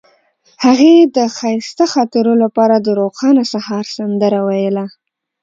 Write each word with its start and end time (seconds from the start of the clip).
هغې 0.63 0.93
د 1.15 1.17
ښایسته 1.37 1.85
خاطرو 1.93 2.33
لپاره 2.43 2.75
د 2.79 2.87
روښانه 2.99 3.43
سهار 3.53 3.85
سندره 3.95 4.39
ویله. 4.47 4.85